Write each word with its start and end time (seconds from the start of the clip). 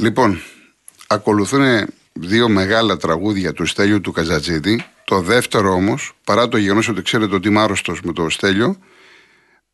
Λοιπόν, 0.00 0.40
ακολουθούν 1.06 1.86
δύο 2.12 2.48
μεγάλα 2.48 2.96
τραγούδια 2.96 3.52
του 3.52 3.66
Στέλιου 3.66 4.00
του 4.00 4.12
Καζατζίδη. 4.12 4.84
Το 5.04 5.20
δεύτερο 5.20 5.72
όμως, 5.72 6.12
παρά 6.24 6.48
το 6.48 6.56
γεγονός 6.56 6.88
ότι 6.88 7.02
ξέρετε 7.02 7.34
ότι 7.34 7.48
είμαι 7.48 7.60
άρρωστος 7.60 8.00
με 8.00 8.12
το 8.12 8.28
Στέλιο, 8.28 8.76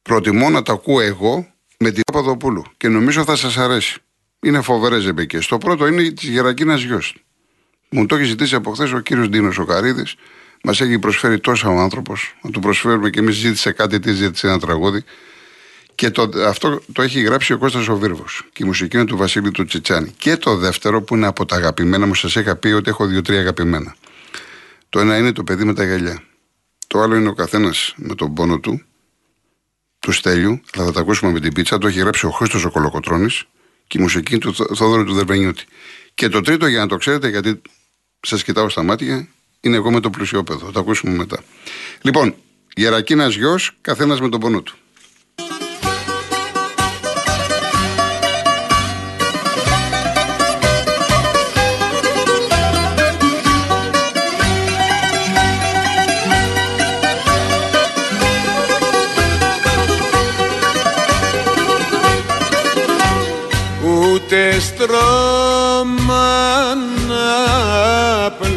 προτιμώ 0.02 0.50
να 0.50 0.62
τα 0.62 0.72
ακούω 0.72 1.00
εγώ 1.00 1.46
με 1.78 1.90
την 1.90 2.02
Παπαδοπούλου 2.12 2.64
και 2.76 2.88
νομίζω 2.88 3.24
θα 3.24 3.36
σας 3.36 3.56
αρέσει. 3.56 3.98
Είναι 4.40 4.60
φοβερές 4.60 5.02
ζεμπεκέ. 5.02 5.38
Το 5.48 5.58
πρώτο 5.58 5.86
είναι 5.86 6.10
της 6.10 6.28
Γερακίνας 6.28 6.82
Γιος. 6.82 7.16
Μου 7.90 8.06
το 8.06 8.14
έχει 8.14 8.24
ζητήσει 8.24 8.54
από 8.54 8.70
χθες 8.70 8.92
ο 8.92 8.98
κύριος 8.98 9.28
Ντίνος 9.28 9.58
Οκαρίδης. 9.58 10.14
Μας 10.62 10.80
έχει 10.80 10.98
προσφέρει 10.98 11.40
τόσο 11.40 11.74
ο 11.74 11.78
άνθρωπος. 11.78 12.36
Να 12.42 12.50
του 12.50 12.60
προσφέρουμε 12.60 13.10
και 13.10 13.18
εμείς 13.18 13.34
ζήτησε 13.34 13.72
κάτι, 13.72 13.98
τι 13.98 14.12
ζήτησε 14.12 14.46
ένα 14.46 14.58
τραγούδι. 14.58 15.04
Και 15.94 16.10
το, 16.10 16.30
αυτό 16.46 16.80
το 16.92 17.02
έχει 17.02 17.20
γράψει 17.20 17.52
ο 17.52 17.58
Κώστας 17.58 17.88
ο 17.88 17.96
Βίρβος 17.96 18.42
και 18.52 18.62
η 18.62 18.66
μουσική 18.66 18.96
είναι 18.96 19.06
του 19.06 19.16
Βασίλη 19.16 19.50
του 19.50 19.64
Τσιτσάνη. 19.64 20.14
Και 20.18 20.36
το 20.36 20.56
δεύτερο 20.56 21.02
που 21.02 21.14
είναι 21.14 21.26
από 21.26 21.44
τα 21.44 21.56
αγαπημένα 21.56 22.06
μου, 22.06 22.14
σας 22.14 22.34
είχα 22.34 22.56
πει 22.56 22.68
ότι 22.68 22.90
έχω 22.90 23.06
δύο-τρία 23.06 23.40
αγαπημένα. 23.40 23.96
Το 24.88 25.00
ένα 25.00 25.16
είναι 25.16 25.32
το 25.32 25.44
παιδί 25.44 25.64
με 25.64 25.74
τα 25.74 25.84
γυαλιά. 25.84 26.22
Το 26.86 27.00
άλλο 27.00 27.16
είναι 27.16 27.28
ο 27.28 27.34
καθένας 27.34 27.94
με 27.96 28.14
τον 28.14 28.34
πόνο 28.34 28.58
του, 28.58 28.82
του 29.98 30.12
Στέλιου, 30.12 30.60
αλλά 30.74 30.84
θα 30.84 30.92
τα 30.92 31.00
ακούσουμε 31.00 31.32
με 31.32 31.40
την 31.40 31.52
πίτσα. 31.52 31.78
Το 31.78 31.86
έχει 31.86 31.98
γράψει 31.98 32.26
ο 32.26 32.30
Χρήστος 32.30 32.64
ο 32.64 32.70
Κολοκοτρόνη 32.70 33.28
και 33.86 33.98
η 33.98 34.00
μουσική 34.00 34.38
του 34.38 34.54
Θόδωρου 34.54 35.04
του 35.04 35.14
Δερβενιώτη. 35.14 35.64
Και 36.14 36.28
το 36.28 36.40
τρίτο, 36.40 36.66
για 36.66 36.78
να 36.78 36.86
το 36.86 36.96
ξέρετε, 36.96 37.28
γιατί 37.28 37.62
σας 38.20 38.44
κοιτάω 38.44 38.68
στα 38.68 38.82
μάτια, 38.82 39.28
είναι 39.60 39.76
εγώ 39.76 39.90
με 39.90 40.00
το 40.00 40.10
πλουσιόπεδο. 40.10 40.66
Θα 40.66 40.72
το 40.72 40.80
ακούσουμε 40.80 41.16
μετά. 41.16 41.42
Λοιπόν, 42.02 42.34
Γερακίνας 42.76 43.34
γιος, 43.34 43.76
καθένας 43.80 44.20
με 44.20 44.28
τον 44.28 44.40
πόνο 44.40 44.62
του. 44.62 44.76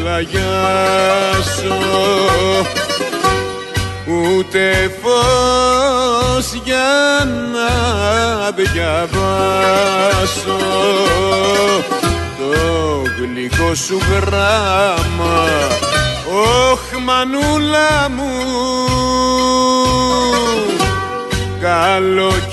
Πλαγιάσω. 0.08 1.78
Ούτε 4.08 4.92
φως 5.02 6.48
για 6.64 7.28
να 7.54 7.72
διαβάσω. 8.52 9.00
Το 12.38 12.54
γλυκό 13.18 13.76
σου 13.76 13.98
γράμμα 14.12 15.38
Ωχ 16.72 16.82
μανούλα 17.04 18.10
μου. 18.16 18.34
Καλοκαίρι 21.62 22.48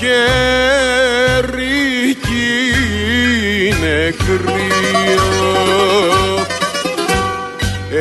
είναι 3.67 4.15
κρύο 4.19 6.14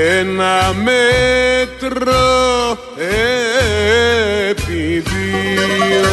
ένα 0.10 0.74
μέτρο 0.84 2.12
επί 4.50 5.00
δύο. 5.00 6.10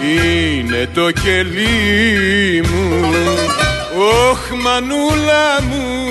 Είναι 0.00 0.88
το 0.94 1.10
κελί 1.10 2.62
μου 2.68 3.08
όχ 4.30 4.50
μανούλα 4.62 5.62
μου 5.62 6.01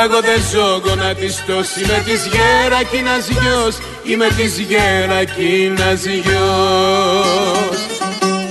Μα 0.00 0.06
εγώ 0.06 0.20
δεν 0.20 0.40
ζω 0.52 0.82
γονατιστός 0.84 1.76
Είμαι 1.76 2.02
της 2.04 2.28
γερακίνας 2.32 3.28
γιος 3.28 3.78
Είμαι 4.02 4.26
της 4.36 4.58
γερακίνας 4.58 6.04
γιος. 6.04 7.78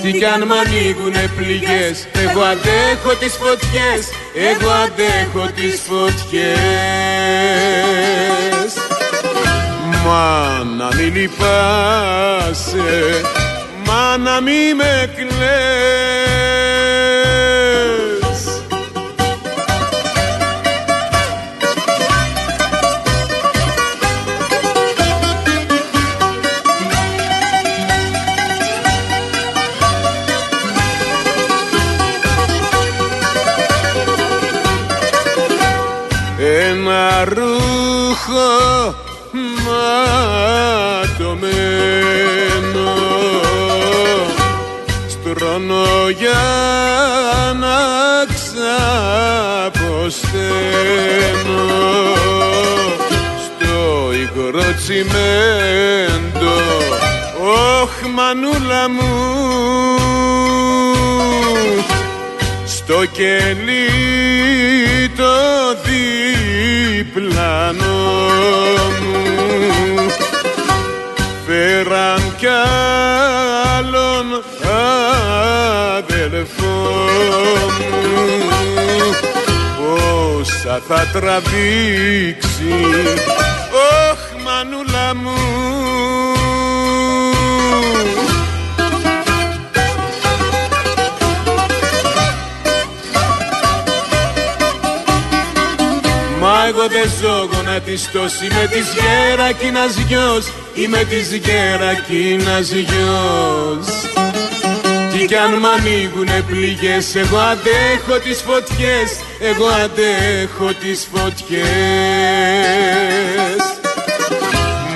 Τι 0.02 0.12
κι 0.12 0.26
αν 0.26 0.44
μ' 0.44 0.52
ανοίγουνε 0.52 1.30
πληγές 1.38 2.08
Εγώ 2.30 2.42
αντέχω 2.42 3.16
τις 3.20 3.34
φωτιές 3.34 4.10
Εγώ 4.34 4.70
αντέχω 4.70 5.50
τις 5.56 5.82
φωτιές. 5.88 6.50
Μα 10.06 10.64
να 10.78 10.96
μην 10.96 11.16
λυπάσαι 11.16 13.22
Μα 13.86 14.18
να 14.18 14.42
μη 14.42 14.74
με 14.76 15.14
κλαις 15.16 16.69
στρώνω 45.30 46.10
για 46.18 46.44
να 47.60 47.80
ξαποσταίνω 48.34 49.84
στο 53.46 53.74
υγρό 54.14 54.68
τσιμέντο 54.78 56.58
όχ 57.82 57.94
μανούλα 58.14 58.90
μου. 58.90 59.14
Στο 62.66 63.06
κελί 63.06 63.90
το 65.18 65.36
διπλανό 67.04 67.78
μου 69.02 69.20
φέραν 71.46 72.22
κι 72.38 72.48
πόσα 80.70 80.82
θα 80.88 81.08
τραβήξει. 81.14 82.74
Όχ 84.12 84.44
μανούλα 84.44 85.16
μου. 85.16 85.38
Εγώ 96.68 96.88
δεν 96.88 97.10
ζω 97.22 97.50
γονατιστός 97.54 98.42
Είμαι 98.42 98.68
της 98.72 98.88
γερακίνας 98.94 99.98
γιος 99.98 100.46
Είμαι 100.74 101.04
της 101.10 101.34
γερακίνας 101.34 102.72
γιος 102.72 103.88
Τι 105.12 105.26
κι 105.26 105.36
αν 105.36 105.54
μ' 105.54 105.66
ανοίγουνε 105.66 106.44
πληγές 106.48 107.16
Εγώ 107.16 107.38
αντέχω 107.38 108.20
τις 108.24 108.42
φωτιές 108.42 109.10
Εγώ 109.40 109.68
αντέχω 109.68 110.74
τις 110.74 111.08
φωτιές. 111.14 111.60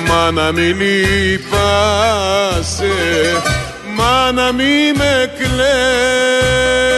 Μα 0.08 0.32
να 0.32 0.52
μην 0.52 0.78
λυπάσαι 0.80 1.42
Μα 3.96 4.32
να 4.32 4.52
μην 4.52 4.96
με 4.96 5.32
κλαις 5.38 6.93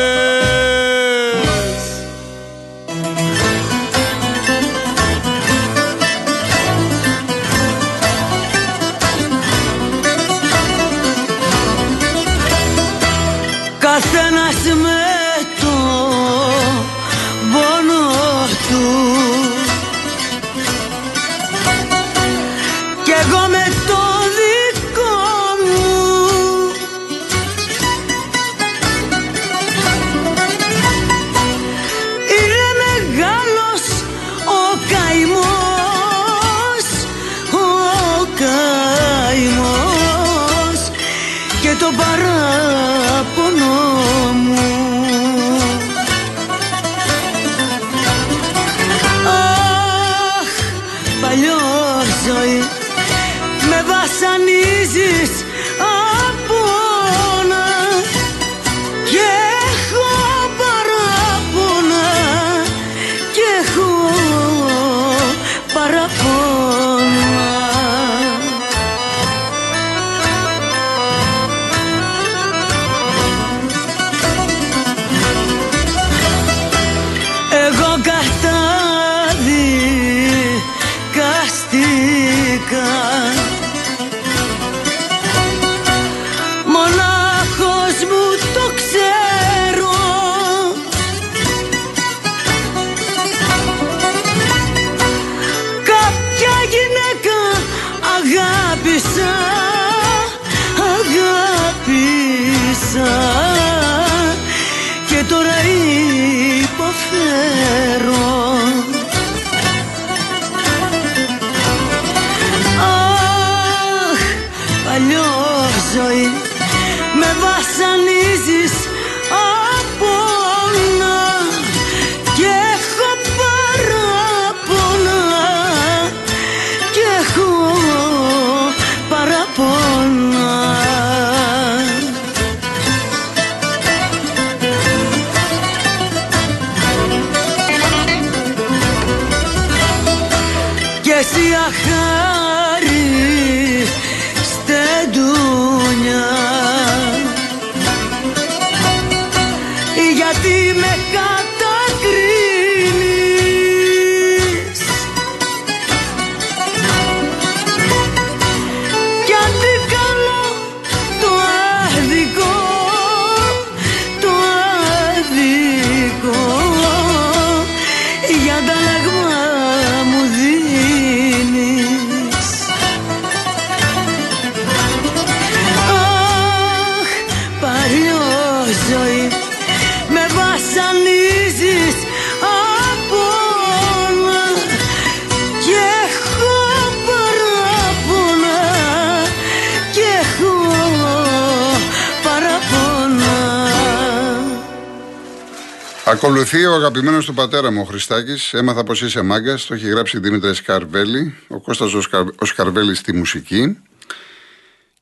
Ακολουθεί 196.16 196.66
ο 196.66 196.74
αγαπημένος 196.74 197.26
του 197.26 197.34
πατέρα 197.34 197.72
μου, 197.72 197.82
ο 197.82 197.84
Χριστάκης. 197.84 198.54
Έμαθα 198.54 198.84
πως 198.84 199.02
είσαι 199.02 199.22
μάγκας. 199.22 199.66
Το 199.66 199.74
έχει 199.74 199.88
γράψει 199.88 200.18
η 200.18 200.20
Δήμητρα 200.20 200.54
Σκαρβέλη. 200.54 201.36
Ο 201.48 201.60
Κώστας 201.60 201.94
ο, 201.94 202.02
Σκαρ... 202.02 202.22
ο 202.22 202.46
Σκαρβέλη 202.46 202.96
στη 202.96 203.14
μουσική. 203.14 203.78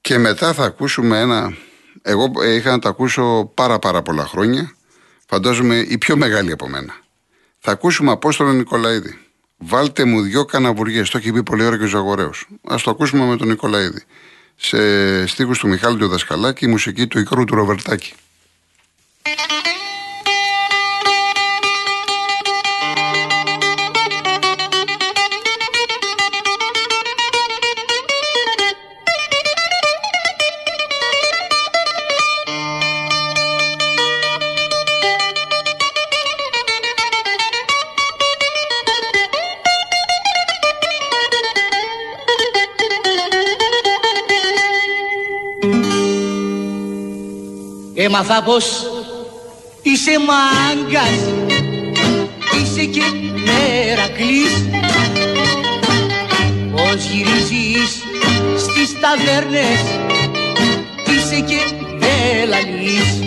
Και 0.01 0.17
μετά 0.17 0.53
θα 0.53 0.63
ακούσουμε 0.63 1.19
ένα. 1.19 1.57
Εγώ 2.01 2.31
ε, 2.43 2.53
είχα 2.55 2.71
να 2.71 2.79
τα 2.79 2.89
ακούσω 2.89 3.51
πάρα 3.53 3.79
πάρα 3.79 4.01
πολλά 4.01 4.25
χρόνια. 4.25 4.75
Φαντάζομαι 5.27 5.75
η 5.75 5.97
πιο 5.97 6.17
μεγάλη 6.17 6.51
από 6.51 6.67
μένα. 6.67 6.93
Θα 7.59 7.71
ακούσουμε 7.71 8.11
Απόστολο 8.11 8.51
Νικολαίδη. 8.51 9.19
Βάλτε 9.57 10.05
μου 10.05 10.21
δυο 10.21 10.45
καναβουριές. 10.45 11.09
Το 11.09 11.17
έχει 11.17 11.31
πει 11.31 11.43
πολύ 11.43 11.63
ώρα 11.63 11.77
και 11.77 11.83
ο 11.83 11.87
Ζαγορέος. 11.87 12.47
Ας 12.67 12.83
το 12.83 12.91
ακούσουμε 12.91 13.25
με 13.25 13.37
τον 13.37 13.47
Νικολαίδη. 13.47 14.03
Σε 14.55 15.27
στίχους 15.27 15.59
του 15.59 15.67
Μιχάλη 15.67 15.97
του 15.97 16.07
Δασκαλάκη, 16.07 16.65
η 16.65 16.67
μουσική 16.67 17.07
του 17.07 17.19
Ικρού 17.19 17.43
του 17.43 17.55
Ροβερτάκη. 17.55 18.13
Έμαθα 47.95 48.43
πως 48.43 48.65
είσαι 49.81 50.11
μάγκας 50.19 51.19
Είσαι 52.61 52.83
και 52.85 53.01
μερακλής. 53.45 54.53
Πως 56.71 57.05
γυρίζεις 57.05 58.03
στις 58.57 58.99
ταβέρνες 58.99 59.81
Είσαι 61.05 61.39
και 61.39 61.59
μελαλής 61.99 63.19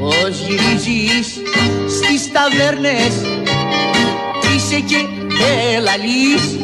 Πως 0.00 0.38
γυρίζεις 0.46 1.26
στις 1.88 2.32
ταβέρνες 2.32 3.14
Είσαι 4.56 4.80
και 4.80 5.06
μελαλής 5.38 6.58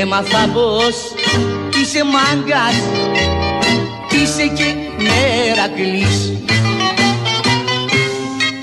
Έμαθα 0.00 0.50
πως 0.54 0.96
είσαι 1.80 2.04
μάγκας 2.04 2.74
είσαι 4.22 4.46
και 4.46 4.74
μερακλής 4.98 6.32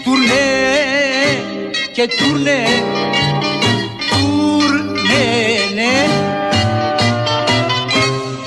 Τουρνέ 0.03 0.73
και 1.91 2.07
τουρνέ, 2.17 2.63
τουρνέ, 4.09 5.35
ναι 5.75 6.07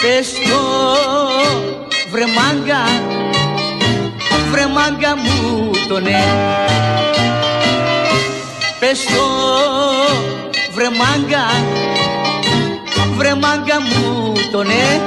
Πες 0.03 0.33
το 0.33 0.61
βρε 2.11 2.25
μάγκα, 2.27 2.85
βρε 4.51 4.67
μάγκα 4.67 5.17
μου 5.17 5.71
το 5.89 6.01
ναι. 6.01 6.25
Πες 8.79 9.05
το 9.05 9.27
βρε 10.73 10.89
μάγκα, 10.91 11.47
βρε 13.17 13.35
μάγκα 13.35 13.81
μου 13.81 14.33
το 14.53 14.63
ναι 14.63 15.01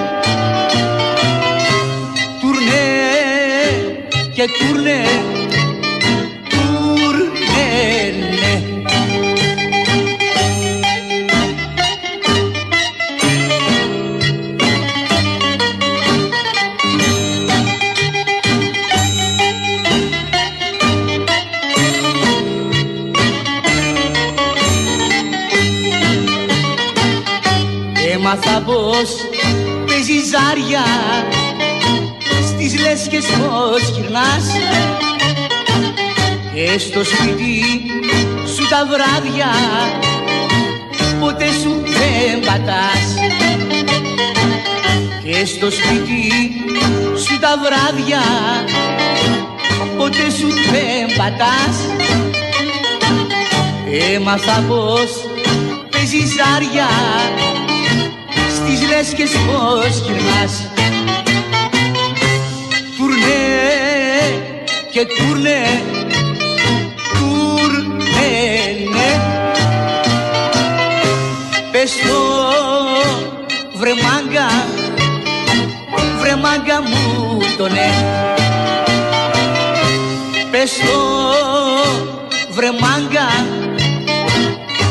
τουρνέ 2.60 4.22
και 4.34 4.46
τουρνέ 4.60 5.04
τουρνέ 6.50 7.78
ναι. 8.40 8.64
Έμαθα 28.14 28.62
πως 28.66 29.10
παίζει 29.86 30.20
ζάρια 30.20 30.84
στις 32.90 33.10
λέσχες 33.12 33.26
πως 33.26 33.90
γυρνάς 33.90 34.46
και 36.54 36.80
στο 36.80 37.04
σπίτι 37.04 37.64
σου 38.56 38.70
τα 38.70 38.86
βράδια 38.86 39.52
ποτέ 41.20 41.46
σου 41.62 41.84
δεν 41.86 42.40
πατάς. 42.40 43.14
Και 45.24 45.46
στο 45.46 45.72
σπίτι 45.72 46.32
σου 47.26 47.40
τα 47.40 47.54
βράδια 47.64 48.22
ποτέ 49.98 50.30
σου 50.40 50.48
δεν 50.72 51.18
πατάς. 51.18 51.78
Έμαθα 54.16 54.64
πως 54.68 55.12
παίζεις 55.90 56.36
ζάρια 56.36 56.90
στις 58.56 58.88
λέσχες 58.90 59.32
πως 59.32 60.02
γυρνάς 60.06 60.79
και 64.92 65.06
τουρνέ 65.06 65.82
τουρνέ 67.14 68.40
ναι 68.90 69.20
Πες 71.72 71.92
το 71.92 72.18
βρε 73.74 73.92
μάγκα 73.94 74.48
βρε 76.20 76.36
μάγκα 76.36 76.82
μου 76.82 77.38
το 77.58 77.68
ναι. 77.68 77.90
Πες 80.52 80.72
το 80.78 81.00
βρε 82.50 82.70
μάγκα 82.72 83.28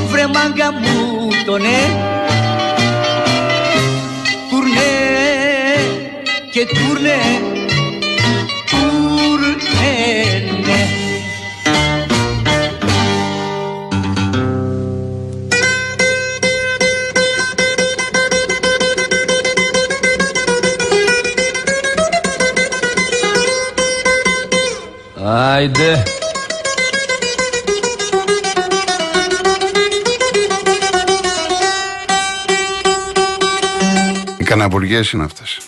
βρε 0.08 0.26
μάγκα 0.26 0.72
μου 0.72 1.28
το 1.46 1.58
ναι. 1.58 1.80
Τουρνέ 4.50 4.80
και 6.50 6.66
τουρνέ 6.66 6.88
τουρνέ 6.88 7.57
Άιντε. 25.50 26.02
Οι 34.38 34.44
καναβουριές 34.44 35.10
είναι 35.10 35.24
αυτές. 35.24 35.67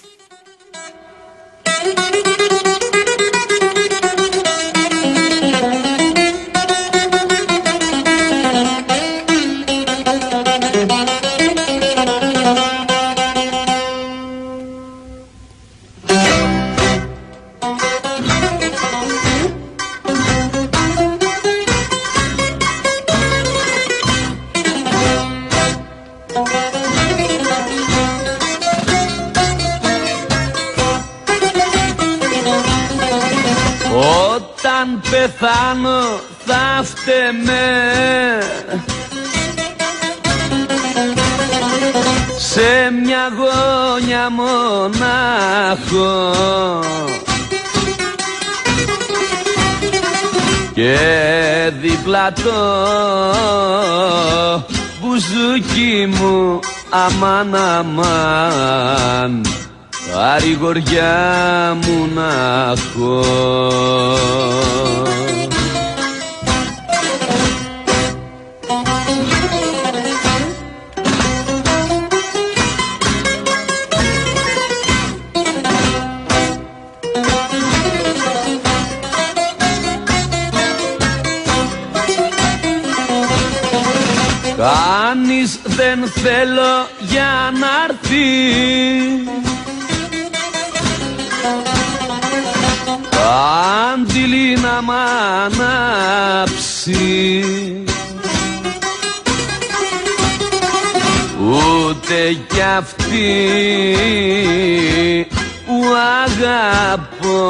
Μπουζούκι 55.50 56.07
μου 56.07 56.61
αμάν 56.90 57.54
αμάν. 57.54 59.45
Παρηγοριά 60.14 61.76
μου 61.83 62.09
να 62.14 62.71
έχω 62.71 63.25
δεν 85.76 86.06
θέλω 86.06 86.88
για 86.98 87.52
να 87.60 87.68
έρθει. 87.88 88.28
Αντιλή 93.92 94.56
να 94.56 94.82
μ' 94.82 94.90
ανάψει. 95.44 97.04
Ούτε 101.40 102.36
κι 102.48 102.62
αυτή 102.76 103.36
που 105.66 105.84
αγαπώ. 106.24 107.48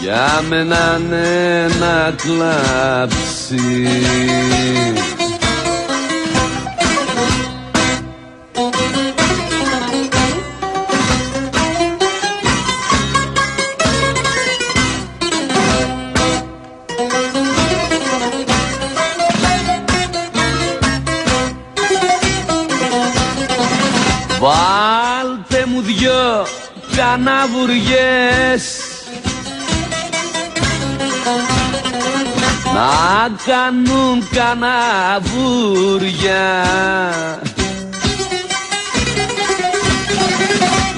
Για 0.00 0.42
μένα 0.48 0.98
ναι 0.98 1.66
να 1.80 2.14
κλάψει 2.22 3.31
Βάλτε 24.40 25.66
μου 25.66 25.80
δυο 25.80 26.46
καναβουριές 26.96 28.81
να 32.74 33.28
κάνουν 33.46 34.28
καναβούρια 34.34 34.76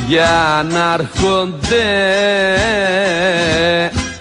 για 0.09 0.67
να 0.71 0.93
έρχονται 0.93 1.87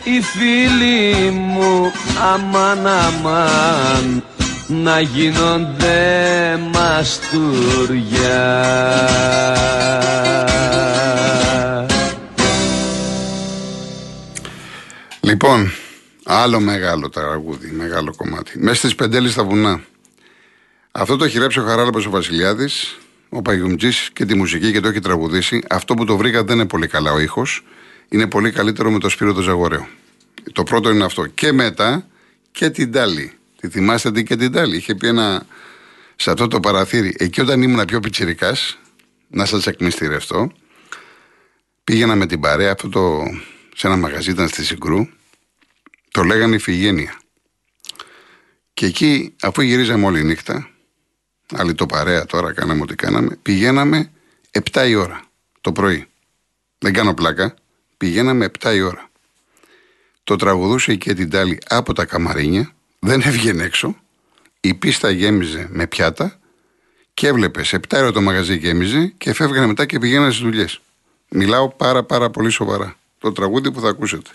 οι 0.04 0.22
φίλοι 0.22 1.32
μου 1.32 1.92
αμάν 2.34 2.88
αμάν 2.88 4.24
να 4.68 5.00
γίνονται 5.00 6.00
μαστούρια. 6.74 8.44
Λοιπόν, 15.20 15.72
άλλο 16.24 16.60
μεγάλο 16.60 17.10
τραγούδι, 17.10 17.72
μεγάλο 17.72 18.14
κομμάτι. 18.16 18.60
Μέσα 18.60 18.76
στις 18.76 18.96
πεντέλη 18.96 19.30
στα 19.30 19.44
βουνά. 19.44 19.84
Αυτό 20.92 21.16
το 21.16 21.26
έχει 21.26 21.40
ρέψει 21.40 21.60
ο 21.60 21.64
Χαράλαμπος 21.64 22.06
ο 22.06 22.10
Βασιλιάδης, 22.10 22.98
ο 23.30 23.42
Παγιουμτζής 23.42 24.10
και 24.14 24.26
τη 24.26 24.36
μουσική 24.36 24.72
και 24.72 24.80
το 24.80 24.88
έχει 24.88 25.00
τραγουδήσει. 25.00 25.62
Αυτό 25.70 25.94
που 25.94 26.06
το 26.06 26.18
βρήκα 26.18 26.44
δεν 26.44 26.56
είναι 26.56 26.68
πολύ 26.68 26.88
καλά 26.88 27.12
ο 27.12 27.20
ήχος. 27.20 27.66
Είναι 28.10 28.28
πολύ 28.28 28.52
καλύτερο 28.52 28.92
με 28.92 29.00
το 29.00 29.10
Σπύρο 29.10 29.34
το 29.34 29.42
Ζαγορέο. 29.42 29.88
Το 30.52 30.64
πρώτο 30.64 30.90
είναι 30.90 31.04
αυτό. 31.04 31.26
Και 31.28 31.52
μετά 31.52 32.08
και 32.52 32.70
την 32.70 32.92
Τάλη. 32.92 33.34
Τη 33.60 33.70
θυμάστε 33.70 34.12
τι 34.12 34.24
και 34.24 34.36
την 34.36 34.52
Τάλη; 34.52 34.76
Είχε 34.76 34.96
πει 34.96 35.08
ένα 35.08 35.46
σε 36.16 36.32
αυτό 36.32 36.48
το 36.48 36.60
παραθύρι. 36.60 37.16
Εκεί 37.18 37.42
όταν 37.42 37.62
ήμουν 37.62 37.86
πιο 37.86 38.00
πιτσυρικά, 38.00 38.56
να 39.28 39.46
σας 39.46 39.68
εκμυστηρευτώ, 39.68 40.52
πήγαινα 41.84 42.16
με 42.16 42.26
την 42.26 42.40
παρέα 42.40 42.72
αυτό 42.72 42.90
το. 42.90 43.24
σε 43.76 43.88
ένα 43.88 43.96
μαγαζί 43.96 44.32
ήταν 44.32 44.48
στη 44.48 44.66
Συγκρού. 44.66 45.08
Το 46.14 46.24
λέγανε 46.24 46.56
Ιφηγένεια. 46.56 47.20
Και 48.74 48.86
εκεί, 48.86 49.36
αφού 49.42 49.62
γυρίζαμε 49.62 50.06
όλη 50.06 50.24
νύχτα, 50.24 50.70
άλλη 51.52 51.74
το 51.76 51.86
παρέα 51.86 52.26
τώρα, 52.26 52.54
κάναμε 52.54 52.82
ό,τι 52.82 52.96
κάναμε, 52.96 53.38
πηγαίναμε 53.42 54.12
7 54.72 54.88
η 54.88 54.96
ώρα 54.96 55.22
το 55.62 55.72
πρωί. 55.72 56.08
Δεν 56.78 56.94
κάνω 56.94 57.14
πλάκα. 57.14 57.54
Πηγαίναμε 57.98 58.52
7 58.60 58.76
η 58.76 58.82
ώρα. 58.82 59.10
Το 60.24 60.36
τραγουδούσε 60.36 60.96
και 60.96 61.14
την 61.14 61.30
τάλη 61.30 61.58
από 61.68 61.94
τα 61.94 62.06
καμαρίνια, 62.06 62.74
δεν 63.00 63.22
έβγαινε 63.22 63.64
έξω, 63.64 63.96
η 64.62 64.74
πίστα 64.74 65.10
γέμιζε 65.10 65.68
με 65.72 65.88
πιάτα 65.88 66.40
και 67.14 67.28
έβλεπε 67.28 67.64
σε 67.64 67.80
7 67.88 67.98
ώρα 67.98 68.12
το 68.12 68.22
μαγαζί 68.22 68.56
γέμιζε 68.56 69.14
και 69.18 69.34
φεύγανε 69.34 69.68
μετά 69.68 69.86
και 69.86 70.00
πηγαίνανε 70.00 70.32
στις 70.32 70.44
δουλειές. 70.44 70.82
Μιλάω 71.30 71.70
πάρα 71.70 72.04
πάρα 72.04 72.30
πολύ 72.30 72.50
σοβαρά. 72.50 72.96
Το 73.20 73.32
τραγούδι 73.32 73.72
που 73.72 73.80
θα 73.80 73.90
ακούσετε. 73.90 74.30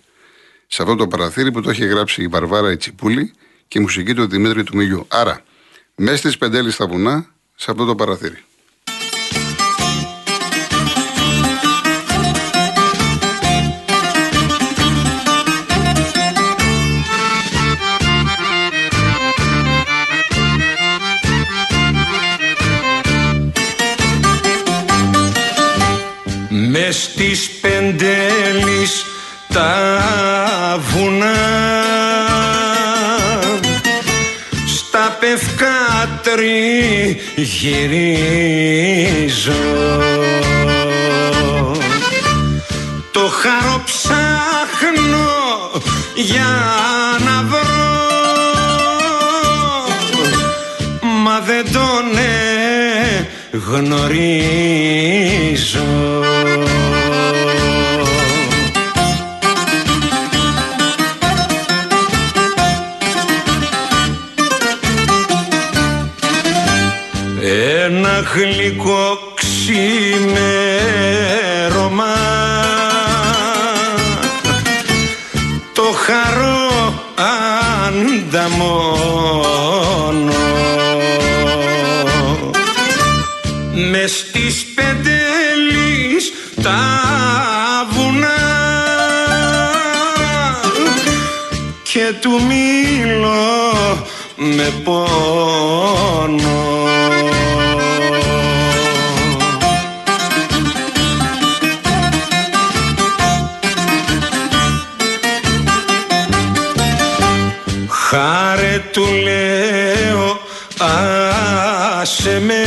Σε 0.70 0.82
αυτό 0.82 0.94
το 0.94 1.08
παραθύρι 1.08 1.52
που 1.52 1.60
το 1.60 1.70
έχει 1.70 1.86
γράψει 1.86 2.22
η 2.22 2.28
Βαρβάρα 2.28 2.70
Ιτσιπούλη 2.70 3.32
και 3.68 3.78
η 3.78 3.80
μουσική 3.80 4.14
του 4.14 4.26
Δημήτρη 4.28 4.64
του 4.64 4.76
Μιλιού. 4.76 5.06
Άρα, 5.08 5.42
μέσα 5.94 6.16
στις 6.16 6.38
πεντέλη 6.38 6.70
στα 6.70 6.86
βουνά, 6.86 7.26
σε 7.54 7.70
αυτό 7.70 7.84
το 7.84 7.94
παραθύρι. 7.94 8.42
Μες 26.48 27.02
στις 27.02 27.50
πεντέλης 27.50 29.04
τα 29.48 30.00
βουνά 30.00 30.07
στα 34.66 35.16
πευκάτρι 35.20 37.20
γυρίζω. 37.36 38.46
Το 43.10 43.20
χαρό 43.20 43.82
ψάχνω 43.84 45.70
για 46.14 46.46
να 47.24 47.42
βρω. 47.42 47.96
Μα 51.22 51.40
δεν 51.40 51.72
τον 51.72 52.04
γνωρίζω 53.66 54.18
γλυκό 68.34 69.18
ξημέρωμα. 69.34 70.06
Το 75.72 75.82
χαρό 75.82 77.02
ανταμώνω. 77.86 79.06
Μες 83.90 84.12
στις 84.28 84.66
πεντέλης 84.74 86.32
τα 86.62 86.80
βουνά 87.90 88.26
και 91.82 92.12
του 92.20 92.30
μήλω 92.30 94.06
με 94.36 94.72
πόνο 94.84 96.77
Χάρε 108.10 108.82
του 108.92 109.06
λέω 109.22 110.40
άσε 111.98 112.40
με. 112.40 112.64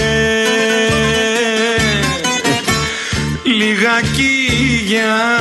Λιγάκι 3.44 4.50
για 4.86 5.40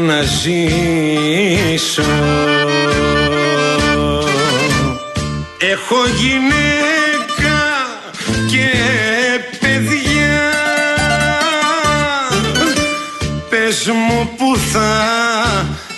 να 0.00 0.22
ζήσω. 0.22 2.02
Έχω 5.58 5.96
γυναίκα 6.18 6.95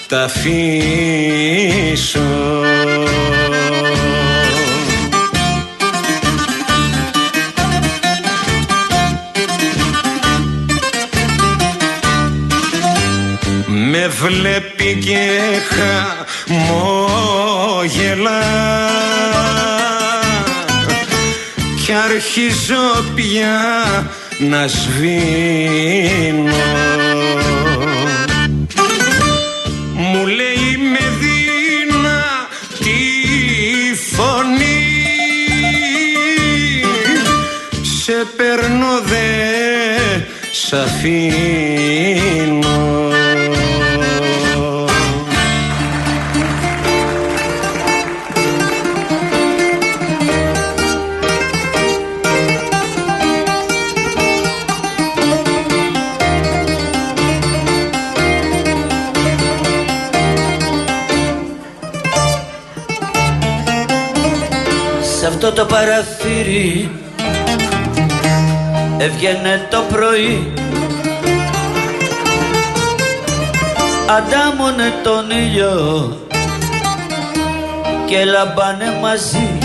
τα 0.08 0.22
αφήσω. 0.22 0.60
Με 13.66 14.08
βλέπει 14.08 14.98
και 15.04 15.28
χαμόγελα. 16.48 18.42
Κι 21.84 21.92
αρχίζω 21.92 23.04
πια 23.14 23.58
να 24.38 24.66
σβήνω 24.66 26.52
παίρνω 38.48 39.00
δε 39.04 39.16
σ' 40.52 40.72
αφήνω. 40.72 41.46
Σ' 65.02 65.24
αυτό 65.24 65.52
το 65.52 65.64
παραθύρι 65.64 66.90
έβγαινε 68.98 69.68
το 69.70 69.82
πρωί. 69.92 70.52
Αντάμωνε 74.16 74.92
τον 75.02 75.30
ήλιο 75.30 76.16
και 78.06 78.24
λαμπάνε 78.24 78.98
μαζί. 79.00 79.58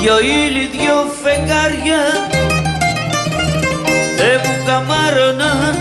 Δυο 0.00 0.18
ήλι, 0.18 0.70
δυο 0.72 1.04
φεγγάρια 1.22 2.02
δεν 4.16 4.40
μου 4.44 4.64
καμάρωναν 4.66 5.76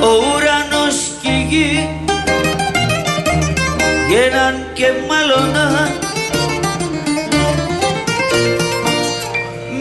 ο 0.00 0.06
ουρανός 0.06 0.96
και 1.22 1.28
η 1.28 1.46
γη 1.48 1.88
γίναν 4.08 4.66
και 4.74 4.86
μάλλονα 5.08 5.88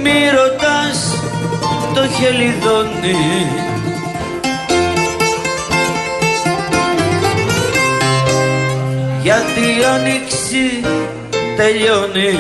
μη 0.08 0.30
ρωτάς 0.30 1.15
το 1.93 2.08
χελιδόνι 2.08 3.15
γιατί 9.22 9.60
η 9.60 9.84
άνοιξη 9.96 10.84
τελειώνει. 11.56 12.39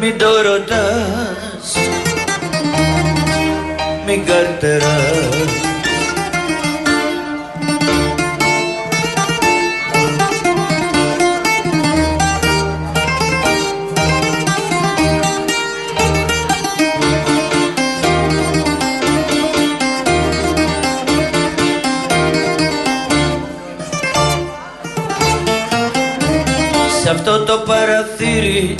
Μην 0.00 0.18
το 0.18 0.42
ρωτάς, 0.42 1.76
μην 4.06 4.24
καρτεράς 4.24 5.63
Σ' 27.04 27.06
αυτό 27.06 27.44
το 27.44 27.58
παραθύρι 27.58 28.76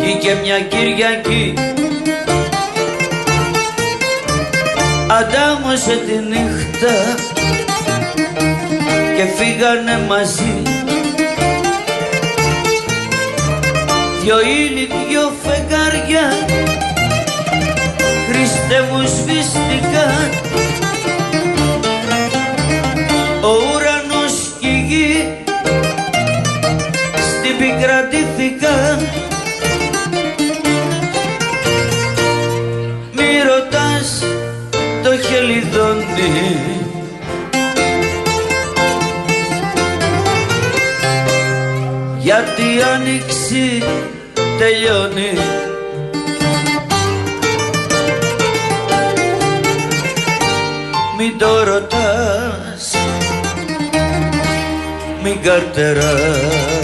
βγήκε 0.00 0.36
μια 0.42 0.60
Κυριακή. 0.60 1.54
Αντάμωσε 5.06 5.90
τη 6.06 6.12
νύχτα 6.12 6.94
και 9.16 9.24
φύγανε 9.36 10.06
μαζί. 10.08 10.62
Δυο 14.22 14.40
ήλι, 14.40 14.88
δυο 15.08 15.32
φεγγάρια 15.42 16.28
Χριστέ 18.28 18.88
μου 18.90 19.06
σβήστηκαν 19.06 20.30
στην 27.82 27.90
πικρατήθηκαν 27.90 28.98
Μη 33.12 33.42
ρωτάς 33.46 34.24
το 35.02 35.18
χελιδόνι 35.18 36.56
γιατί 42.18 42.62
η 42.62 42.82
άνοιξη 42.94 43.82
τελειώνει. 44.58 45.38
Μην 51.18 51.38
το 51.38 51.64
ρωτάς, 51.64 52.96
μην 55.22 55.42
καρτεράς 55.42 56.81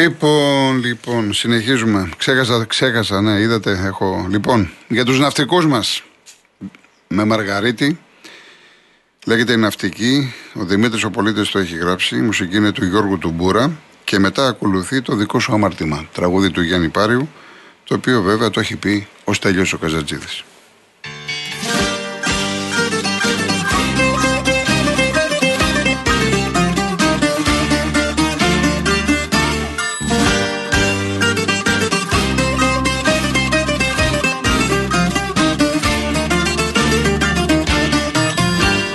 Λοιπόν, 0.00 0.78
λοιπόν, 0.78 1.32
συνεχίζουμε. 1.32 2.08
Ξέχασα, 2.16 2.64
ξέχασα, 2.64 3.20
ναι, 3.20 3.40
είδατε, 3.40 3.70
έχω. 3.70 4.26
Λοιπόν, 4.30 4.70
για 4.88 5.04
τους 5.04 5.18
ναυτικούς 5.18 5.66
μας, 5.66 6.02
με 7.08 7.24
Μαργαρίτη, 7.24 7.98
λέγεται 9.26 9.52
η 9.52 9.56
ναυτική, 9.56 10.34
ο 10.54 10.64
Δημήτρης 10.64 11.04
ο 11.04 11.10
Πολίτης 11.10 11.50
το 11.50 11.58
έχει 11.58 11.76
γράψει, 11.76 12.16
η 12.16 12.20
μουσική 12.20 12.56
είναι 12.56 12.72
του 12.72 12.84
Γιώργου 12.84 13.18
του 13.18 13.30
Μπούρα 13.30 13.72
και 14.04 14.18
μετά 14.18 14.48
ακολουθεί 14.48 15.02
το 15.02 15.14
δικό 15.14 15.40
σου 15.40 15.52
αμαρτήμα, 15.52 16.08
τραγούδι 16.12 16.50
του 16.50 16.62
Γιάννη 16.62 16.88
Πάριου, 16.88 17.28
το 17.84 17.94
οποίο 17.94 18.22
βέβαια 18.22 18.50
το 18.50 18.60
έχει 18.60 18.76
πει 18.76 19.06
ο 19.24 19.32
Στέλιος 19.32 19.72
ο 19.72 19.78
Καζατζίδης. 19.78 20.44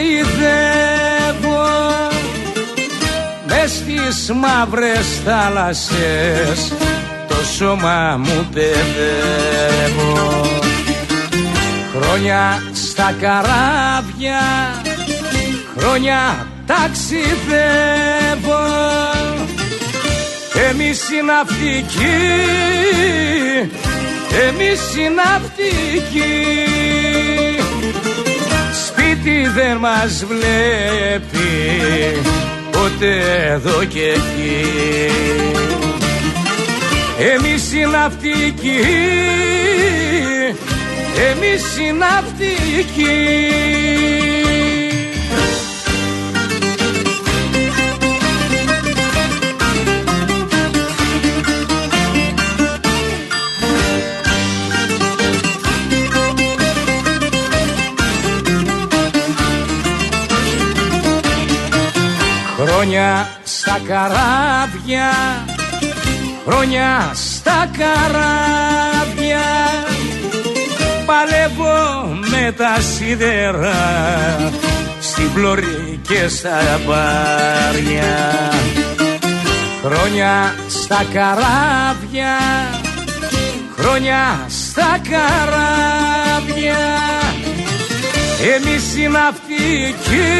Μες 3.46 3.70
στις 3.70 4.30
μαύρες 4.35 5.20
θάλασσες 5.24 6.72
Το 7.28 7.35
σώμα 7.56 8.16
μου 8.18 8.48
παιδεύω. 8.52 10.40
Χρόνια 11.94 12.62
στα 12.72 13.14
καράβια 13.20 14.40
χρόνια 15.78 16.46
ταξιδεύω. 16.66 17.35
Εμείς 20.70 21.00
οι 21.11 21.22
ναυτικοί 21.24 22.16
εμείς 24.49 24.94
οι 24.96 25.09
ναυτικοί 25.14 26.35
σπίτι 28.87 29.49
δεν 29.49 29.77
μας 29.77 30.25
βλέπει 30.25 31.49
ποτέ 32.70 33.51
εδώ 33.53 33.85
και 33.85 34.03
εκεί. 34.03 34.66
Εμείς 37.35 37.72
οι 37.72 37.87
ναυτικοί 37.87 38.81
εμείς 41.31 41.77
οι 41.77 41.92
Χρόνια 62.88 63.29
στα 63.44 63.81
καράβια 63.87 65.11
Χρόνια 66.46 67.11
στα 67.14 67.70
καράβια. 67.79 69.44
Παλεύω 71.07 72.05
με 72.31 72.53
τα 72.53 72.81
σίδερα 72.81 73.75
Στην 75.01 75.33
πλώρη 75.33 76.01
και 76.09 76.29
στα 76.29 76.81
μπάρια. 76.87 78.42
Χρόνια 79.85 80.55
στα 80.68 81.05
καράβια 81.12 82.37
Χρόνια 83.77 84.46
στα 84.49 85.01
καράβια. 85.11 86.77
Εμείς 88.55 88.96
οι 88.96 89.09
ναυτικοί 89.09 90.36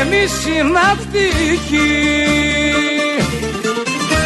εμείς 0.00 0.46
οι 0.46 0.62
ναυτικοί 0.72 1.90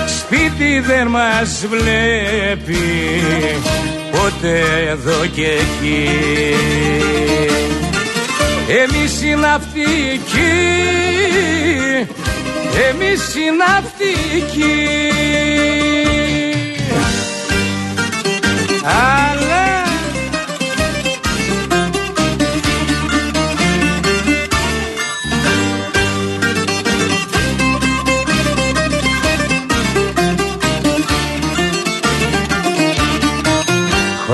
σπίτι 0.07 0.81
δεν 0.81 1.07
μας 1.07 1.67
βλέπει 1.71 2.77
ποτέ 4.11 4.63
εδώ 4.91 5.27
και 5.27 5.47
εκεί. 5.47 6.09
Εμείς 8.69 9.23
οι 9.23 9.35
ναυτικοί 9.35 10.95
εμείς 12.91 13.35
οι 13.35 13.51
ναυτικοί 13.57 15.05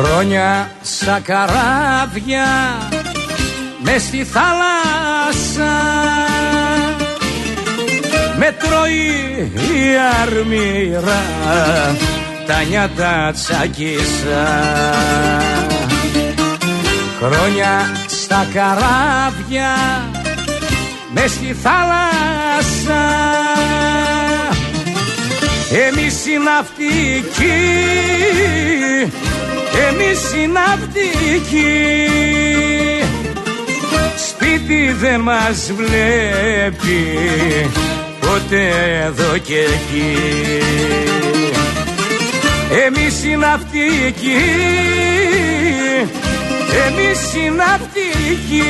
Χρόνια 0.03 0.71
στα 0.83 1.21
καράβια 1.23 2.47
με 3.79 3.99
στη 3.99 4.25
θάλασσα. 4.25 5.73
Με 8.39 8.57
τρώει 8.59 9.53
η 9.57 9.97
αρμύρα 10.23 11.23
τα 12.47 12.63
νιάτα 12.69 13.33
τσακίσα 13.33 14.47
Χρόνια 17.23 17.91
στα 18.07 18.47
καράβια 18.53 19.75
με 21.11 21.27
στη 21.27 21.57
θάλασσα. 21.63 23.03
Εμείς 25.89 26.27
οι 26.27 26.39
ναυτικοί 26.45 27.91
εμείς 29.89 30.33
οι 30.33 30.47
ναυτικοί 30.47 32.11
σπίτι 34.29 34.93
δεν 34.93 35.21
μας 35.21 35.73
βλέπει 35.77 37.19
ποτέ 38.21 38.69
εδώ 39.07 39.39
και 39.39 39.59
εκεί. 39.59 40.19
Εμείς 42.87 43.25
οι 43.25 43.37
ναυτικοί 43.37 44.41
εμείς 46.87 47.35
οι 47.35 47.51
ναυτικοί 47.51 48.63